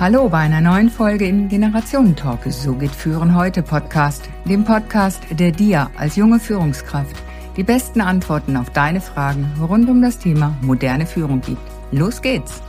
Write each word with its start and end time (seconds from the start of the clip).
Hallo 0.00 0.30
bei 0.30 0.38
einer 0.38 0.62
neuen 0.62 0.88
Folge 0.88 1.26
im 1.26 1.50
Generationentalk. 1.50 2.50
So 2.50 2.74
geht 2.74 2.90
Führen 2.90 3.36
heute 3.36 3.62
Podcast, 3.62 4.30
dem 4.46 4.64
Podcast, 4.64 5.22
der 5.30 5.52
dir 5.52 5.90
als 5.94 6.16
junge 6.16 6.40
Führungskraft 6.40 7.14
die 7.58 7.64
besten 7.64 8.00
Antworten 8.00 8.56
auf 8.56 8.70
deine 8.70 9.02
Fragen 9.02 9.44
rund 9.60 9.90
um 9.90 10.00
das 10.00 10.18
Thema 10.18 10.56
moderne 10.62 11.04
Führung 11.04 11.42
gibt. 11.42 11.60
Los 11.92 12.22
geht's! 12.22 12.62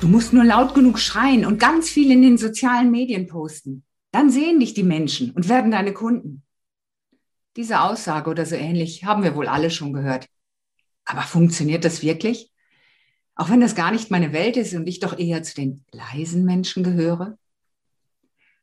Du 0.00 0.08
musst 0.08 0.34
nur 0.34 0.44
laut 0.44 0.74
genug 0.74 0.98
schreien 0.98 1.46
und 1.46 1.58
ganz 1.58 1.88
viel 1.88 2.10
in 2.10 2.20
den 2.20 2.36
sozialen 2.36 2.90
Medien 2.90 3.28
posten. 3.28 3.82
Dann 4.10 4.28
sehen 4.28 4.60
dich 4.60 4.74
die 4.74 4.82
Menschen 4.82 5.30
und 5.30 5.48
werden 5.48 5.70
deine 5.70 5.94
Kunden. 5.94 6.41
Diese 7.56 7.80
Aussage 7.80 8.30
oder 8.30 8.46
so 8.46 8.54
ähnlich 8.54 9.04
haben 9.04 9.22
wir 9.22 9.34
wohl 9.34 9.48
alle 9.48 9.70
schon 9.70 9.92
gehört. 9.92 10.26
Aber 11.04 11.22
funktioniert 11.22 11.84
das 11.84 12.02
wirklich? 12.02 12.50
Auch 13.34 13.50
wenn 13.50 13.60
das 13.60 13.74
gar 13.74 13.90
nicht 13.90 14.10
meine 14.10 14.32
Welt 14.32 14.56
ist 14.56 14.74
und 14.74 14.86
ich 14.86 15.00
doch 15.00 15.18
eher 15.18 15.42
zu 15.42 15.54
den 15.54 15.84
leisen 15.90 16.44
Menschen 16.44 16.84
gehöre? 16.84 17.36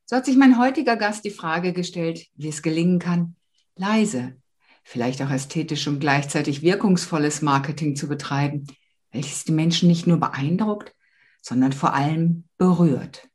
So 0.05 0.15
hat 0.15 0.25
sich 0.25 0.37
mein 0.37 0.57
heutiger 0.57 0.95
Gast 0.95 1.23
die 1.23 1.29
Frage 1.29 1.73
gestellt, 1.73 2.27
wie 2.35 2.47
es 2.47 2.63
gelingen 2.63 2.97
kann, 2.97 3.35
leise, 3.75 4.37
vielleicht 4.83 5.21
auch 5.21 5.29
ästhetisch 5.29 5.87
und 5.87 5.99
gleichzeitig 5.99 6.63
wirkungsvolles 6.63 7.43
Marketing 7.43 7.95
zu 7.95 8.07
betreiben, 8.07 8.65
welches 9.11 9.43
die 9.43 9.51
Menschen 9.51 9.87
nicht 9.87 10.07
nur 10.07 10.17
beeindruckt, 10.17 10.95
sondern 11.41 11.73
vor 11.73 11.93
allem 11.93 12.45
berührt. 12.57 13.28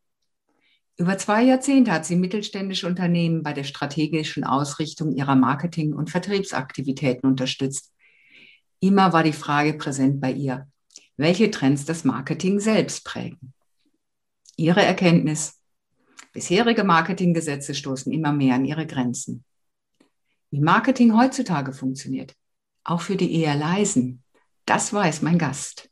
Über 0.97 1.19
zwei 1.19 1.43
Jahrzehnte 1.43 1.91
hat 1.91 2.07
sie 2.07 2.15
mittelständische 2.15 2.87
Unternehmen 2.87 3.43
bei 3.43 3.52
der 3.52 3.65
strategischen 3.65 4.45
Ausrichtung 4.45 5.12
ihrer 5.16 5.35
Marketing- 5.35 5.93
und 5.93 6.11
Vertriebsaktivitäten 6.11 7.29
unterstützt. 7.29 7.93
Immer 8.79 9.13
war 9.13 9.24
die 9.24 9.33
Frage 9.33 9.74
präsent 9.74 10.21
bei 10.21 10.30
ihr, 10.30 10.68
welche 11.16 11.51
Trends 11.51 11.85
das 11.85 12.05
Marketing 12.05 12.60
selbst 12.60 13.05
prägen. 13.05 13.52
Ihre 14.57 14.83
Erkenntnis, 14.83 15.60
bisherige 16.33 16.85
Marketinggesetze 16.85 17.74
stoßen 17.74 18.13
immer 18.13 18.33
mehr 18.33 18.55
an 18.55 18.65
ihre 18.65 18.87
Grenzen. 18.87 19.45
Wie 20.52 20.61
Marketing 20.61 21.16
heutzutage 21.18 21.73
funktioniert, 21.73 22.37
auch 22.85 23.01
für 23.01 23.16
die 23.16 23.35
eher 23.35 23.57
leisen, 23.57 24.23
das 24.65 24.93
weiß 24.93 25.23
mein 25.23 25.38
Gast. 25.38 25.90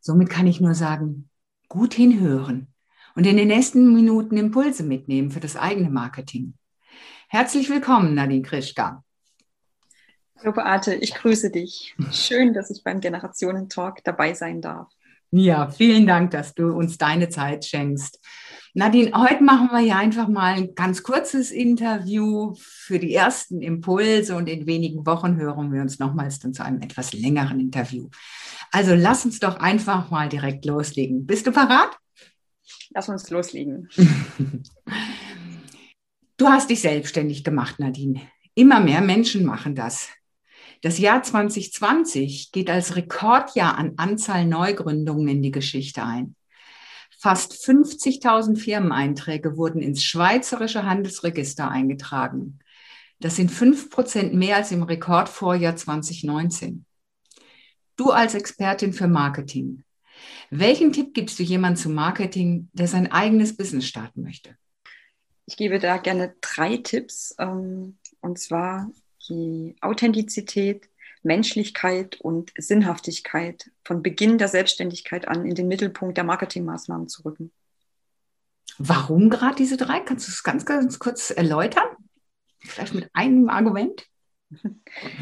Somit 0.00 0.30
kann 0.30 0.46
ich 0.46 0.60
nur 0.60 0.74
sagen, 0.74 1.28
gut 1.68 1.92
hinhören 1.92 2.72
und 3.16 3.26
in 3.26 3.36
den 3.36 3.48
nächsten 3.48 3.94
Minuten 3.94 4.36
Impulse 4.36 4.84
mitnehmen 4.84 5.30
für 5.30 5.40
das 5.40 5.56
eigene 5.56 5.90
Marketing. 5.90 6.54
Herzlich 7.28 7.68
willkommen, 7.68 8.14
Nadine 8.14 8.42
Krischka. 8.42 9.02
Hallo 10.38 10.52
Beate, 10.52 10.94
ich 10.94 11.14
grüße 11.14 11.50
dich. 11.50 11.96
Schön, 12.12 12.52
dass 12.52 12.70
ich 12.70 12.84
beim 12.84 13.00
Generationen-Talk 13.00 14.04
dabei 14.04 14.34
sein 14.34 14.60
darf. 14.60 14.88
Ja, 15.30 15.68
vielen 15.70 16.06
Dank, 16.06 16.30
dass 16.30 16.54
du 16.54 16.68
uns 16.68 16.98
deine 16.98 17.30
Zeit 17.30 17.64
schenkst. 17.64 18.20
Nadine, 18.74 19.10
heute 19.14 19.42
machen 19.42 19.70
wir 19.72 19.80
ja 19.80 19.96
einfach 19.96 20.28
mal 20.28 20.54
ein 20.54 20.74
ganz 20.74 21.02
kurzes 21.02 21.50
Interview 21.50 22.54
für 22.58 22.98
die 22.98 23.14
ersten 23.14 23.62
Impulse 23.62 24.36
und 24.36 24.46
in 24.46 24.66
wenigen 24.66 25.06
Wochen 25.06 25.36
hören 25.36 25.72
wir 25.72 25.80
uns 25.80 25.98
nochmals 25.98 26.38
dann 26.38 26.52
zu 26.52 26.62
einem 26.62 26.82
etwas 26.82 27.14
längeren 27.14 27.58
Interview. 27.60 28.08
Also 28.70 28.94
lass 28.94 29.24
uns 29.24 29.40
doch 29.40 29.56
einfach 29.56 30.10
mal 30.10 30.28
direkt 30.28 30.66
loslegen. 30.66 31.26
Bist 31.26 31.46
du 31.46 31.52
parat? 31.52 31.98
Lass 32.90 33.08
uns 33.08 33.30
loslegen. 33.30 33.88
Du 36.38 36.48
hast 36.48 36.68
dich 36.68 36.82
selbstständig 36.82 37.44
gemacht, 37.44 37.78
Nadine. 37.78 38.20
Immer 38.54 38.78
mehr 38.78 39.00
Menschen 39.00 39.46
machen 39.46 39.74
das. 39.74 40.10
Das 40.82 40.98
Jahr 40.98 41.22
2020 41.22 42.52
geht 42.52 42.68
als 42.68 42.94
Rekordjahr 42.94 43.78
an 43.78 43.94
Anzahl 43.96 44.44
Neugründungen 44.44 45.28
in 45.28 45.42
die 45.42 45.50
Geschichte 45.50 46.02
ein. 46.02 46.36
Fast 47.18 47.54
50.000 47.54 48.58
Firmeneinträge 48.58 49.56
wurden 49.56 49.80
ins 49.80 50.04
Schweizerische 50.04 50.84
Handelsregister 50.84 51.70
eingetragen. 51.70 52.58
Das 53.18 53.36
sind 53.36 53.50
fünf 53.50 53.88
Prozent 53.88 54.34
mehr 54.34 54.56
als 54.56 54.70
im 54.72 54.82
Rekordvorjahr 54.82 55.76
2019. 55.76 56.84
Du 57.96 58.10
als 58.10 58.34
Expertin 58.34 58.92
für 58.92 59.08
Marketing, 59.08 59.84
welchen 60.50 60.92
Tipp 60.92 61.14
gibst 61.14 61.38
du 61.38 61.42
jemandem 61.42 61.82
zum 61.82 61.94
Marketing, 61.94 62.68
der 62.72 62.88
sein 62.88 63.10
eigenes 63.10 63.56
Business 63.56 63.86
starten 63.86 64.22
möchte? 64.22 64.56
Ich 65.46 65.56
gebe 65.56 65.78
da 65.78 65.96
gerne 65.98 66.34
drei 66.40 66.78
Tipps, 66.78 67.34
ähm, 67.38 67.98
und 68.20 68.38
zwar 68.38 68.90
die 69.28 69.76
Authentizität, 69.80 70.88
Menschlichkeit 71.22 72.20
und 72.20 72.52
Sinnhaftigkeit 72.56 73.70
von 73.84 74.02
Beginn 74.02 74.38
der 74.38 74.48
Selbstständigkeit 74.48 75.28
an 75.28 75.44
in 75.44 75.54
den 75.54 75.68
Mittelpunkt 75.68 76.16
der 76.16 76.24
Marketingmaßnahmen 76.24 77.08
zu 77.08 77.24
rücken. 77.24 77.52
Warum 78.78 79.30
gerade 79.30 79.56
diese 79.56 79.76
drei? 79.76 80.00
Kannst 80.00 80.28
du 80.28 80.32
es 80.32 80.42
ganz, 80.42 80.64
ganz 80.64 80.98
kurz 80.98 81.30
erläutern? 81.30 81.86
Vielleicht 82.60 82.94
mit 82.94 83.10
einem 83.12 83.48
Argument? 83.48 84.06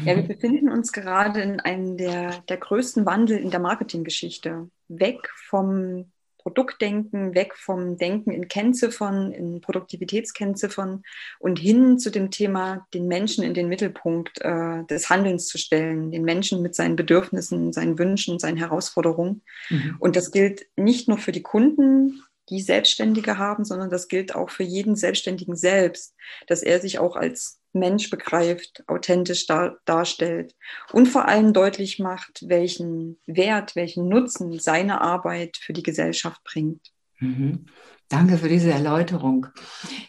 Ja, 0.05 0.15
wir 0.15 0.23
befinden 0.23 0.69
uns 0.69 0.91
gerade 0.91 1.41
in 1.41 1.59
einem 1.59 1.97
der, 1.97 2.43
der 2.47 2.57
größten 2.57 3.05
Wandel 3.05 3.37
in 3.37 3.49
der 3.49 3.59
Marketinggeschichte. 3.59 4.69
Weg 4.87 5.29
vom 5.47 6.11
Produktdenken, 6.45 7.33
weg 7.33 7.55
vom 7.55 7.97
Denken 7.97 8.29
in 8.29 8.47
Kennziffern, 8.47 9.31
in 9.31 9.61
Produktivitätskennziffern 9.61 11.01
und 11.39 11.57
hin 11.57 11.97
zu 11.97 12.11
dem 12.11 12.29
Thema, 12.29 12.85
den 12.93 13.07
Menschen 13.07 13.43
in 13.43 13.55
den 13.55 13.67
Mittelpunkt 13.67 14.39
äh, 14.41 14.83
des 14.83 15.09
Handelns 15.09 15.47
zu 15.47 15.57
stellen, 15.57 16.11
den 16.11 16.21
Menschen 16.21 16.61
mit 16.61 16.75
seinen 16.75 16.95
Bedürfnissen, 16.95 17.73
seinen 17.73 17.97
Wünschen, 17.97 18.37
seinen 18.37 18.57
Herausforderungen. 18.57 19.41
Mhm. 19.71 19.95
Und 19.97 20.15
das 20.15 20.31
gilt 20.31 20.67
nicht 20.75 21.07
nur 21.07 21.17
für 21.17 21.31
die 21.31 21.41
Kunden, 21.41 22.21
die 22.49 22.61
Selbstständige 22.61 23.37
haben, 23.37 23.65
sondern 23.65 23.89
das 23.89 24.07
gilt 24.07 24.35
auch 24.35 24.49
für 24.49 24.63
jeden 24.63 24.95
Selbstständigen 24.95 25.55
selbst, 25.55 26.15
dass 26.47 26.61
er 26.61 26.79
sich 26.79 26.99
auch 26.99 27.15
als 27.15 27.59
Mensch 27.73 28.09
begreift, 28.09 28.83
authentisch 28.87 29.47
dar 29.47 29.77
darstellt 29.85 30.55
und 30.93 31.07
vor 31.07 31.27
allem 31.27 31.53
deutlich 31.53 31.99
macht, 31.99 32.45
welchen 32.47 33.19
Wert, 33.25 33.75
welchen 33.75 34.07
Nutzen 34.07 34.59
seine 34.59 35.01
Arbeit 35.01 35.57
für 35.57 35.73
die 35.73 35.83
Gesellschaft 35.83 36.41
bringt. 36.43 36.91
Mhm. 37.19 37.65
Danke 38.07 38.37
für 38.37 38.49
diese 38.49 38.69
Erläuterung. 38.69 39.47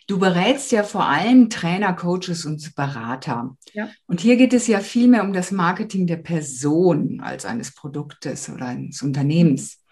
Du 0.06 0.18
berätst 0.18 0.70
ja 0.70 0.82
vor 0.82 1.06
allem 1.06 1.48
Trainer, 1.48 1.94
Coaches 1.94 2.44
und 2.44 2.74
Berater. 2.74 3.56
Ja. 3.72 3.90
Und 4.06 4.20
hier 4.20 4.36
geht 4.36 4.52
es 4.52 4.66
ja 4.66 4.80
vielmehr 4.80 5.24
um 5.24 5.32
das 5.32 5.50
Marketing 5.50 6.06
der 6.06 6.18
Person 6.18 7.20
als 7.22 7.46
eines 7.46 7.74
Produktes 7.74 8.50
oder 8.50 8.66
eines 8.66 9.00
Unternehmens. 9.00 9.82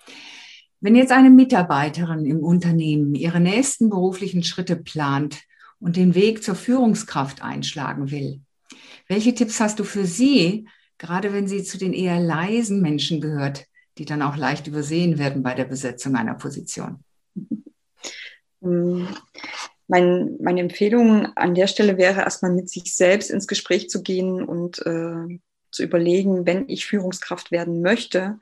Wenn 0.84 0.97
jetzt 0.97 1.12
eine 1.12 1.31
Mitarbeiterin 1.31 2.27
im 2.27 2.41
Unternehmen 2.41 3.15
ihre 3.15 3.41
nächsten 3.41 3.89
beruflichen 3.89 4.43
Schritte 4.45 4.77
plant 4.77 5.41
und 5.81 5.97
den 5.97 6.15
Weg 6.15 6.45
zur 6.45 6.56
Führungskraft 6.56 7.43
einschlagen 7.43 8.11
will, 8.11 8.43
welche 9.09 9.34
Tipps 9.34 9.61
hast 9.61 9.78
du 9.78 9.84
für 9.84 10.05
sie, 10.05 10.69
gerade 10.99 11.33
wenn 11.33 11.49
sie 11.49 11.62
zu 11.62 11.78
den 11.78 11.95
eher 11.95 12.21
leisen 12.21 12.83
Menschen 12.83 13.22
gehört, 13.22 13.65
die 13.97 14.05
dann 14.05 14.21
auch 14.21 14.37
leicht 14.37 14.67
übersehen 14.67 15.17
werden 15.19 15.43
bei 15.43 15.55
der 15.55 15.65
Besetzung 15.65 16.17
einer 16.17 16.34
Position? 16.34 17.03
Mein, 18.61 20.37
meine 20.39 20.61
Empfehlung 20.61 21.34
an 21.34 21.55
der 21.55 21.66
Stelle 21.66 21.97
wäre 21.97 22.21
erstmal 22.21 22.53
mit 22.53 22.69
sich 22.69 22.95
selbst 22.95 23.31
ins 23.31 23.47
Gespräch 23.47 23.89
zu 23.89 24.03
gehen 24.03 24.45
und 24.45 24.84
äh, 24.84 25.39
zu 25.71 25.83
überlegen, 25.83 26.45
wenn 26.45 26.69
ich 26.69 26.84
Führungskraft 26.84 27.51
werden 27.53 27.81
möchte, 27.81 28.39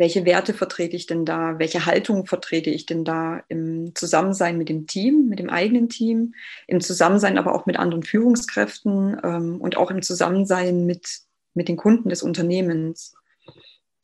welche 0.00 0.24
Werte 0.24 0.54
vertrete 0.54 0.96
ich 0.96 1.06
denn 1.06 1.26
da, 1.26 1.58
welche 1.58 1.84
Haltung 1.84 2.24
vertrete 2.24 2.70
ich 2.70 2.86
denn 2.86 3.04
da 3.04 3.42
im 3.48 3.94
Zusammensein 3.94 4.56
mit 4.56 4.70
dem 4.70 4.86
Team, 4.86 5.26
mit 5.28 5.38
dem 5.38 5.50
eigenen 5.50 5.90
Team, 5.90 6.34
im 6.66 6.80
Zusammensein 6.80 7.36
aber 7.36 7.54
auch 7.54 7.66
mit 7.66 7.78
anderen 7.78 8.02
Führungskräften 8.02 9.20
ähm, 9.22 9.60
und 9.60 9.76
auch 9.76 9.90
im 9.90 10.00
Zusammensein 10.00 10.86
mit, 10.86 11.20
mit 11.52 11.68
den 11.68 11.76
Kunden 11.76 12.08
des 12.08 12.22
Unternehmens. 12.22 13.14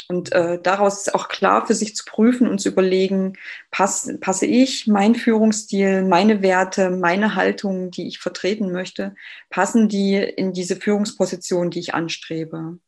Und 0.09 0.33
äh, 0.33 0.61
daraus 0.63 0.99
ist 0.99 1.15
auch 1.15 1.29
klar 1.29 1.67
für 1.67 1.75
sich 1.75 1.97
zu 1.97 2.05
prüfen 2.05 2.47
und 2.47 2.61
zu 2.61 2.69
überlegen, 2.69 3.39
pass, 3.71 4.13
passe 4.21 4.45
ich, 4.45 4.87
mein 4.87 5.15
Führungsstil, 5.15 6.03
meine 6.03 6.43
Werte, 6.43 6.91
meine 6.91 7.37
Haltung, 7.37 7.91
die 7.91 8.07
ich 8.07 8.19
vertreten 8.19 8.71
möchte, 8.71 9.15
passen 9.49 9.89
die 9.89 10.17
in 10.17 10.53
diese 10.53 10.77
Führungsposition, 10.77 11.71
die 11.71 11.81
ich 11.81 11.95
anstrebe. 11.95 12.79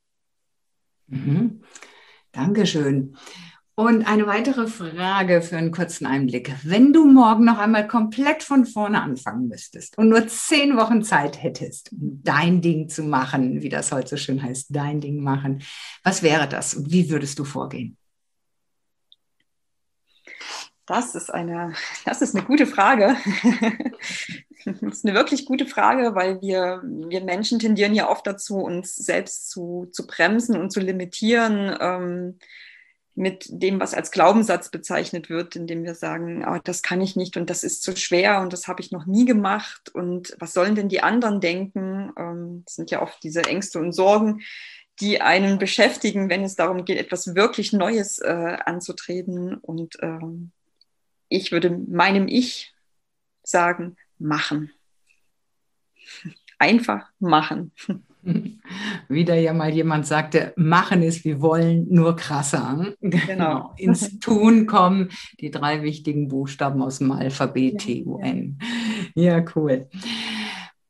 Mhm. 1.06 1.62
Dankeschön. 2.32 3.16
Und 3.74 4.08
eine 4.08 4.26
weitere 4.26 4.66
Frage 4.66 5.40
für 5.40 5.56
einen 5.56 5.70
kurzen 5.70 6.04
Einblick. 6.04 6.52
Wenn 6.64 6.92
du 6.92 7.04
morgen 7.04 7.44
noch 7.44 7.58
einmal 7.58 7.86
komplett 7.86 8.42
von 8.42 8.66
vorne 8.66 9.00
anfangen 9.00 9.46
müsstest 9.46 9.96
und 9.96 10.08
nur 10.08 10.26
zehn 10.26 10.76
Wochen 10.76 11.04
Zeit 11.04 11.40
hättest, 11.40 11.90
dein 11.92 12.60
Ding 12.60 12.88
zu 12.88 13.04
machen, 13.04 13.62
wie 13.62 13.68
das 13.68 13.92
heute 13.92 14.08
so 14.08 14.16
schön 14.16 14.42
heißt, 14.42 14.66
dein 14.70 15.00
Ding 15.00 15.22
machen, 15.22 15.62
was 16.02 16.24
wäre 16.24 16.48
das 16.48 16.74
und 16.74 16.90
wie 16.90 17.08
würdest 17.08 17.38
du 17.38 17.44
vorgehen? 17.44 17.96
Das 20.84 21.14
ist 21.14 21.32
eine, 21.32 21.74
das 22.04 22.20
ist 22.20 22.34
eine 22.34 22.44
gute 22.44 22.66
Frage. 22.66 23.14
Das 24.80 24.98
ist 24.98 25.06
eine 25.06 25.14
wirklich 25.14 25.46
gute 25.46 25.66
Frage, 25.66 26.14
weil 26.14 26.40
wir, 26.40 26.82
wir 26.84 27.22
Menschen 27.22 27.58
tendieren 27.58 27.94
ja 27.94 28.08
oft 28.08 28.26
dazu, 28.26 28.58
uns 28.58 28.94
selbst 28.96 29.50
zu, 29.50 29.88
zu 29.92 30.06
bremsen 30.06 30.56
und 30.56 30.70
zu 30.70 30.80
limitieren 30.80 31.76
ähm, 31.80 32.38
mit 33.14 33.46
dem, 33.48 33.80
was 33.80 33.94
als 33.94 34.12
Glaubenssatz 34.12 34.70
bezeichnet 34.70 35.28
wird, 35.28 35.56
indem 35.56 35.82
wir 35.82 35.94
sagen, 35.94 36.44
oh, 36.48 36.58
das 36.62 36.82
kann 36.82 37.00
ich 37.00 37.16
nicht 37.16 37.36
und 37.36 37.50
das 37.50 37.64
ist 37.64 37.82
zu 37.82 37.96
schwer 37.96 38.40
und 38.40 38.52
das 38.52 38.68
habe 38.68 38.80
ich 38.80 38.92
noch 38.92 39.06
nie 39.06 39.24
gemacht 39.24 39.88
und 39.92 40.36
was 40.38 40.54
sollen 40.54 40.76
denn 40.76 40.88
die 40.88 41.02
anderen 41.02 41.40
denken? 41.40 42.12
Ähm, 42.16 42.62
das 42.64 42.76
sind 42.76 42.90
ja 42.90 43.02
oft 43.02 43.22
diese 43.24 43.42
Ängste 43.42 43.80
und 43.80 43.92
Sorgen, 43.92 44.42
die 45.00 45.20
einen 45.20 45.58
beschäftigen, 45.58 46.28
wenn 46.28 46.42
es 46.42 46.56
darum 46.56 46.84
geht, 46.84 46.98
etwas 46.98 47.34
wirklich 47.34 47.72
Neues 47.72 48.18
äh, 48.18 48.56
anzutreten. 48.64 49.54
Und 49.54 49.96
ähm, 50.02 50.50
ich 51.28 51.52
würde 51.52 51.70
meinem 51.70 52.26
Ich 52.26 52.74
sagen, 53.42 53.96
machen. 54.18 54.70
Einfach 56.58 57.06
machen. 57.18 57.72
Wieder 59.08 59.36
ja 59.36 59.52
mal 59.52 59.72
jemand 59.72 60.06
sagte, 60.06 60.52
machen 60.56 61.02
ist 61.02 61.24
wie 61.24 61.40
wollen, 61.40 61.86
nur 61.88 62.16
krasser. 62.16 62.94
Genau. 63.00 63.72
Ins 63.78 64.18
Tun 64.18 64.66
kommen, 64.66 65.10
die 65.40 65.50
drei 65.50 65.82
wichtigen 65.82 66.28
Buchstaben 66.28 66.82
aus 66.82 66.98
dem 66.98 67.12
Alphabet 67.12 67.78
T-U-N. 67.78 68.58
Ja, 69.14 69.44
cool. 69.54 69.88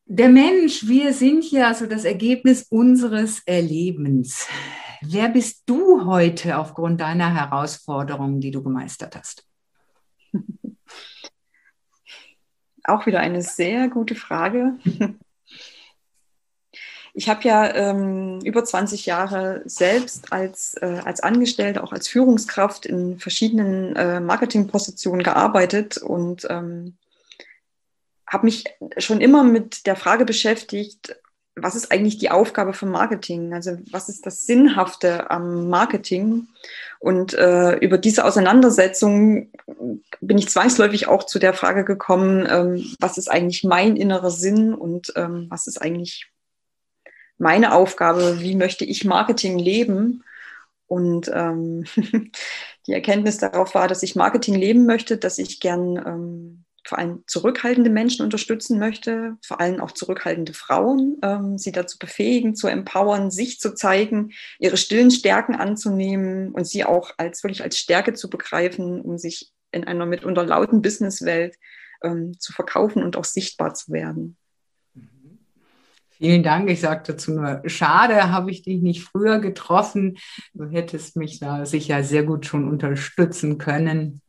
Der 0.06 0.30
Mensch, 0.30 0.88
wir 0.88 1.12
sind 1.12 1.50
ja 1.50 1.74
so 1.74 1.86
das 1.86 2.04
Ergebnis 2.04 2.66
unseres 2.70 3.42
Erlebens. 3.44 4.48
Wer 5.02 5.28
bist 5.28 5.62
du 5.66 6.06
heute 6.06 6.58
aufgrund 6.58 7.00
deiner 7.00 7.32
Herausforderungen, 7.32 8.40
die 8.40 8.50
du 8.50 8.62
gemeistert 8.62 9.16
hast? 9.16 9.46
Auch 12.88 13.04
wieder 13.04 13.20
eine 13.20 13.42
sehr 13.42 13.88
gute 13.88 14.14
Frage. 14.14 14.74
Ich 17.14 17.28
habe 17.28 17.42
ja 17.42 17.74
ähm, 17.74 18.40
über 18.44 18.64
20 18.64 19.04
Jahre 19.04 19.62
selbst 19.64 20.32
als, 20.32 20.74
äh, 20.74 21.00
als 21.04 21.20
Angestellte, 21.20 21.82
auch 21.82 21.92
als 21.92 22.06
Führungskraft 22.06 22.86
in 22.86 23.18
verschiedenen 23.18 23.96
äh, 23.96 24.20
Marketingpositionen 24.20 25.24
gearbeitet 25.24 25.98
und 25.98 26.46
ähm, 26.48 26.96
habe 28.26 28.46
mich 28.46 28.64
schon 28.98 29.20
immer 29.20 29.42
mit 29.42 29.86
der 29.86 29.96
Frage 29.96 30.24
beschäftigt, 30.24 31.16
was 31.62 31.74
ist 31.74 31.92
eigentlich 31.92 32.18
die 32.18 32.30
Aufgabe 32.30 32.72
von 32.72 32.90
Marketing? 32.90 33.52
Also 33.54 33.78
was 33.90 34.08
ist 34.08 34.26
das 34.26 34.46
Sinnhafte 34.46 35.30
am 35.30 35.68
Marketing? 35.68 36.48
Und 37.00 37.34
äh, 37.34 37.76
über 37.76 37.98
diese 37.98 38.24
Auseinandersetzung 38.24 39.50
bin 40.20 40.38
ich 40.38 40.48
zwangsläufig 40.48 41.06
auch 41.06 41.24
zu 41.24 41.38
der 41.38 41.54
Frage 41.54 41.84
gekommen, 41.84 42.46
ähm, 42.50 42.84
was 43.00 43.18
ist 43.18 43.30
eigentlich 43.30 43.64
mein 43.64 43.96
innerer 43.96 44.30
Sinn 44.30 44.74
und 44.74 45.12
ähm, 45.16 45.46
was 45.48 45.66
ist 45.66 45.80
eigentlich 45.80 46.30
meine 47.38 47.74
Aufgabe? 47.74 48.40
Wie 48.40 48.56
möchte 48.56 48.84
ich 48.84 49.04
Marketing 49.04 49.58
leben? 49.58 50.24
Und 50.86 51.30
ähm, 51.32 51.84
die 52.86 52.92
Erkenntnis 52.92 53.38
darauf 53.38 53.74
war, 53.74 53.86
dass 53.88 54.02
ich 54.02 54.16
Marketing 54.16 54.54
leben 54.54 54.86
möchte, 54.86 55.18
dass 55.18 55.38
ich 55.38 55.60
gern 55.60 55.96
ähm, 55.96 56.64
vor 56.88 56.98
allem 56.98 57.22
zurückhaltende 57.26 57.90
Menschen 57.90 58.24
unterstützen 58.24 58.78
möchte, 58.78 59.36
vor 59.44 59.60
allem 59.60 59.80
auch 59.80 59.92
zurückhaltende 59.92 60.54
Frauen, 60.54 61.18
ähm, 61.22 61.58
sie 61.58 61.70
dazu 61.70 61.98
befähigen, 61.98 62.54
zu 62.54 62.66
empowern, 62.66 63.30
sich 63.30 63.60
zu 63.60 63.74
zeigen, 63.74 64.32
ihre 64.58 64.78
stillen 64.78 65.10
Stärken 65.10 65.54
anzunehmen 65.54 66.50
und 66.52 66.66
sie 66.66 66.84
auch 66.84 67.10
als 67.18 67.44
wirklich 67.44 67.62
als 67.62 67.76
Stärke 67.76 68.14
zu 68.14 68.30
begreifen, 68.30 69.02
um 69.02 69.18
sich 69.18 69.52
in 69.70 69.84
einer 69.84 70.06
mitunter 70.06 70.46
lauten 70.46 70.80
Businesswelt 70.80 71.56
ähm, 72.02 72.38
zu 72.38 72.54
verkaufen 72.54 73.02
und 73.02 73.18
auch 73.18 73.24
sichtbar 73.24 73.74
zu 73.74 73.92
werden. 73.92 74.38
Vielen 76.12 76.42
Dank. 76.42 76.70
Ich 76.70 76.80
sage 76.80 77.02
dazu 77.06 77.32
nur, 77.32 77.62
schade, 77.66 78.32
habe 78.32 78.50
ich 78.50 78.62
dich 78.62 78.80
nicht 78.80 79.04
früher 79.04 79.40
getroffen. 79.40 80.16
Du 80.54 80.64
hättest 80.64 81.16
mich 81.16 81.38
da 81.38 81.66
sicher 81.66 82.02
sehr 82.02 82.24
gut 82.24 82.46
schon 82.46 82.66
unterstützen 82.66 83.58
können 83.58 84.22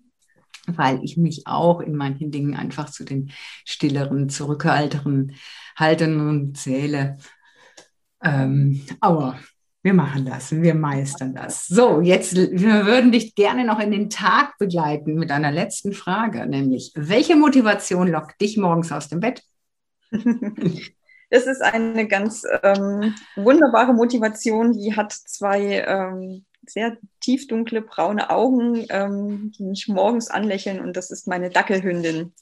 weil 0.78 1.04
ich 1.04 1.18
mich 1.18 1.46
auch 1.46 1.82
in 1.82 1.96
manchen 1.96 2.32
Dingen 2.32 2.56
einfach 2.56 2.90
zu 2.90 3.04
den 3.04 3.32
stilleren, 3.66 4.30
zurückhalteren, 4.30 5.36
haltenden 5.76 6.56
zähle. 6.56 7.18
Ähm, 8.24 8.82
aber 9.00 9.40
wir 9.82 9.94
machen 9.94 10.26
das, 10.26 10.52
wir 10.52 10.76
meistern 10.76 11.34
das. 11.34 11.68
So, 11.68 12.02
jetzt 12.02 12.36
wir 12.36 12.86
würden 12.86 13.12
dich 13.12 13.34
gerne 13.36 13.64
noch 13.66 13.80
in 13.80 13.92
den 13.92 14.10
Tag 14.10 14.58
begleiten 14.58 15.16
mit 15.16 15.32
einer 15.32 15.52
letzten 15.52 15.94
Frage, 15.94 16.46
nämlich 16.46 16.92
welche 16.96 17.36
Motivation 17.36 18.08
lockt 18.08 18.42
dich 18.42 18.58
morgens 18.58 18.92
aus 18.92 19.08
dem 19.08 19.20
Bett? 19.20 19.44
Das 21.32 21.46
ist 21.46 21.62
eine 21.62 22.08
ganz 22.08 22.44
ähm, 22.64 23.14
wunderbare 23.36 23.94
Motivation, 23.94 24.74
die 24.74 24.96
hat 24.96 25.14
zwei 25.14 25.86
ähm, 25.88 26.44
sehr 26.70 26.98
tiefdunkle 27.20 27.82
braune 27.82 28.30
Augen, 28.30 28.86
ähm, 28.90 29.52
die 29.58 29.64
mich 29.64 29.88
morgens 29.88 30.30
anlächeln 30.30 30.80
und 30.80 30.96
das 30.96 31.12
ist 31.12 31.28
meine 31.28 31.50
Dackelhündin, 31.50 32.34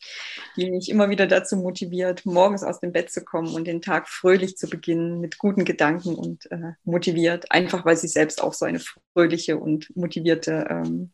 die 0.55 0.71
mich 0.71 0.89
immer 0.89 1.09
wieder 1.09 1.27
dazu 1.27 1.57
motiviert, 1.57 2.25
morgens 2.25 2.63
aus 2.63 2.79
dem 2.79 2.91
Bett 2.91 3.11
zu 3.11 3.23
kommen 3.23 3.53
und 3.53 3.65
den 3.65 3.81
Tag 3.81 4.07
fröhlich 4.07 4.57
zu 4.57 4.67
beginnen 4.69 5.19
mit 5.19 5.37
guten 5.37 5.65
Gedanken 5.65 6.15
und 6.15 6.51
äh, 6.51 6.73
motiviert, 6.83 7.51
einfach 7.51 7.85
weil 7.85 7.97
sie 7.97 8.07
selbst 8.07 8.41
auch 8.41 8.53
so 8.53 8.65
eine 8.65 8.79
fröhliche 9.13 9.57
und 9.57 9.95
motivierte, 9.95 10.67
ähm, 10.69 11.11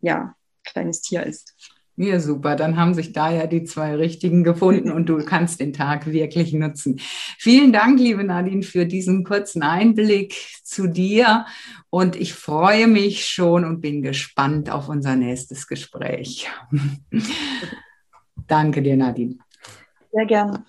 ja, 0.00 0.34
kleines 0.64 1.00
Tier 1.00 1.24
ist. 1.24 1.75
Ja, 1.98 2.20
super. 2.20 2.56
Dann 2.56 2.76
haben 2.76 2.92
sich 2.92 3.12
da 3.12 3.30
ja 3.30 3.46
die 3.46 3.64
zwei 3.64 3.94
richtigen 3.94 4.44
gefunden 4.44 4.90
und 4.92 5.08
du 5.08 5.16
kannst 5.24 5.60
den 5.60 5.72
Tag 5.72 6.06
wirklich 6.06 6.52
nutzen. 6.52 7.00
Vielen 7.38 7.72
Dank, 7.72 7.98
liebe 7.98 8.22
Nadine, 8.22 8.62
für 8.62 8.84
diesen 8.84 9.24
kurzen 9.24 9.62
Einblick 9.62 10.34
zu 10.62 10.88
dir. 10.88 11.46
Und 11.88 12.16
ich 12.16 12.34
freue 12.34 12.86
mich 12.86 13.26
schon 13.26 13.64
und 13.64 13.80
bin 13.80 14.02
gespannt 14.02 14.70
auf 14.70 14.90
unser 14.90 15.16
nächstes 15.16 15.66
Gespräch. 15.66 16.48
Danke 18.46 18.82
dir, 18.82 18.96
Nadine. 18.96 19.38
Sehr 20.12 20.26
gerne. 20.26 20.64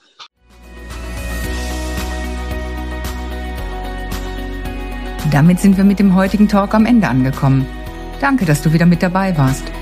Damit 5.31 5.59
sind 5.59 5.75
wir 5.75 5.83
mit 5.83 5.99
dem 5.99 6.15
heutigen 6.15 6.47
Talk 6.47 6.73
am 6.73 6.85
Ende 6.85 7.09
angekommen. 7.09 7.65
Danke, 8.21 8.45
dass 8.45 8.61
du 8.61 8.71
wieder 8.71 8.85
mit 8.85 9.03
dabei 9.03 9.37
warst. 9.37 9.76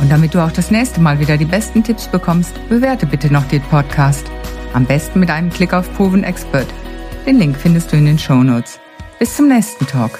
Und 0.00 0.10
damit 0.10 0.34
du 0.34 0.44
auch 0.44 0.52
das 0.52 0.70
nächste 0.70 1.00
Mal 1.00 1.18
wieder 1.18 1.36
die 1.36 1.44
besten 1.44 1.82
Tipps 1.82 2.06
bekommst, 2.06 2.52
bewerte 2.68 3.06
bitte 3.06 3.32
noch 3.32 3.46
den 3.48 3.62
Podcast. 3.62 4.30
Am 4.74 4.84
besten 4.84 5.20
mit 5.20 5.30
einem 5.30 5.50
Klick 5.50 5.72
auf 5.72 5.92
Proven 5.94 6.24
Expert. 6.24 6.68
Den 7.26 7.38
Link 7.38 7.56
findest 7.56 7.92
du 7.92 7.96
in 7.96 8.06
den 8.06 8.18
Show 8.18 8.42
Notes. 8.42 8.78
Bis 9.18 9.36
zum 9.36 9.48
nächsten 9.48 9.86
Talk. 9.86 10.18